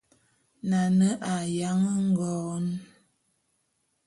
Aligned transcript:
Nane 0.69 1.09
a 1.33 1.35
yáne 1.57 1.93
ngon. 2.09 2.65